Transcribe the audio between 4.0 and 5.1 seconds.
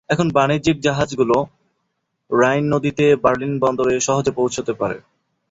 সহজে পৌঁছাতে পারে।